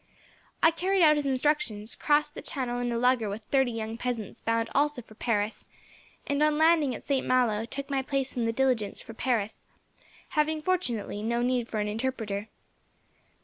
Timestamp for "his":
1.17-1.27